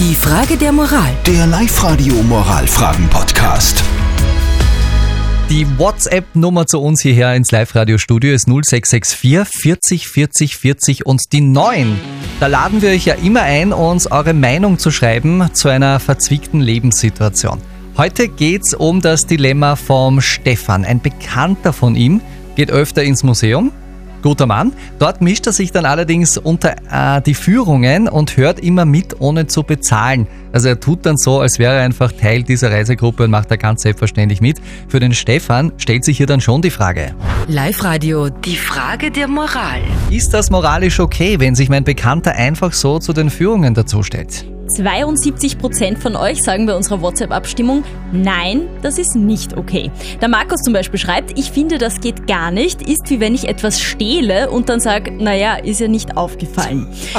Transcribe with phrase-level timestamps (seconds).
[0.00, 1.12] Die Frage der Moral.
[1.26, 3.82] Der Live-Radio Moralfragen-Podcast.
[5.50, 11.98] Die WhatsApp-Nummer zu uns hierher ins Live-Radio-Studio ist 0664 40 40 40 und die 9.
[12.38, 16.60] Da laden wir euch ja immer ein, uns eure Meinung zu schreiben zu einer verzwickten
[16.60, 17.60] Lebenssituation.
[17.96, 20.84] Heute geht's um das Dilemma vom Stefan.
[20.84, 22.20] Ein Bekannter von ihm
[22.54, 23.72] geht öfter ins Museum,
[24.22, 24.72] guter Mann.
[24.98, 29.46] Dort mischt er sich dann allerdings unter äh, die Führungen und hört immer mit, ohne
[29.46, 30.26] zu bezahlen.
[30.52, 33.56] Also er tut dann so, als wäre er einfach Teil dieser Reisegruppe und macht da
[33.56, 34.60] ganz selbstverständlich mit.
[34.88, 37.14] Für den Stefan stellt sich hier dann schon die Frage.
[37.48, 38.28] Live-Radio.
[38.30, 39.80] Die Frage der Moral.
[40.10, 44.46] Ist das moralisch okay, wenn sich mein Bekannter einfach so zu den Führungen dazustellt?
[44.68, 49.90] 72 Prozent von euch sagen bei unserer WhatsApp-Abstimmung, nein, das ist nicht okay.
[50.20, 53.48] Der Markus zum Beispiel schreibt, ich finde, das geht gar nicht, ist wie wenn ich
[53.48, 56.86] etwas stehle und dann sage, naja, ist ja nicht aufgefallen.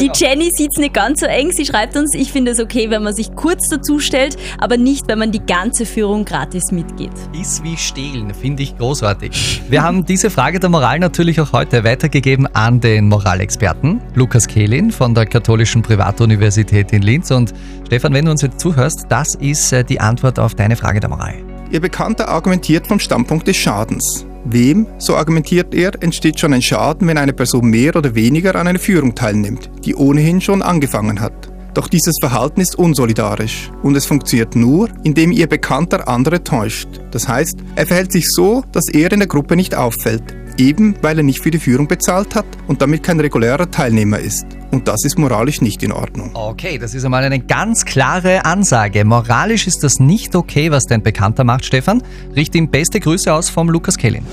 [0.00, 2.90] Die Jenny sieht es nicht ganz so eng, sie schreibt uns, ich finde es okay,
[2.90, 7.10] wenn man sich kurz dazu stellt, aber nicht, wenn man die ganze Führung gratis mitgeht.
[7.38, 9.62] Ist wie stehlen, finde ich großartig.
[9.68, 14.90] Wir haben diese Frage der Moral natürlich auch heute weitergegeben an den Moralexperten Lukas Kehlin
[14.90, 17.30] von der Katholischen Privatuniversität in Linz.
[17.30, 17.52] Und
[17.86, 21.10] Stefan, wenn du uns jetzt zuhörst, das ist äh, die Antwort auf deine Frage der
[21.10, 21.34] Moral.
[21.70, 24.26] Ihr Bekannter argumentiert vom Standpunkt des Schadens.
[24.44, 28.66] Wem, so argumentiert er, entsteht schon ein Schaden, wenn eine Person mehr oder weniger an
[28.66, 31.50] einer Führung teilnimmt, die ohnehin schon angefangen hat.
[31.74, 36.88] Doch dieses Verhalten ist unsolidarisch und es funktioniert nur, indem ihr Bekannter andere täuscht.
[37.12, 41.18] Das heißt, er verhält sich so, dass er in der Gruppe nicht auffällt, eben weil
[41.18, 44.46] er nicht für die Führung bezahlt hat und damit kein regulärer Teilnehmer ist.
[44.70, 46.30] Und das ist moralisch nicht in Ordnung.
[46.34, 49.04] Okay, das ist einmal eine ganz klare Ansage.
[49.04, 52.02] Moralisch ist das nicht okay, was dein Bekannter macht, Stefan.
[52.36, 54.24] Richte ihm beste Grüße aus vom Lukas Kellin.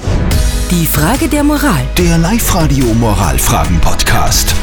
[0.70, 1.84] Die Frage der Moral.
[1.98, 4.54] Der Live-Radio Moralfragen-Podcast.